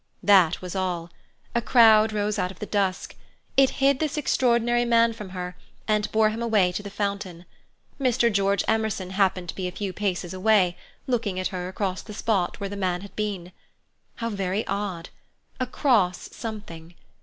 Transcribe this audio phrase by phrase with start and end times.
[0.23, 1.11] That was all.
[1.53, 3.15] A crowd rose out of the dusk.
[3.55, 5.55] It hid this extraordinary man from her,
[5.87, 7.45] and bore him away to the fountain.
[7.99, 8.33] Mr.
[8.33, 10.75] George Emerson happened to be a few paces away,
[11.05, 13.51] looking at her across the spot where the man had been.
[14.15, 15.09] How very odd!
[15.59, 16.95] Across something.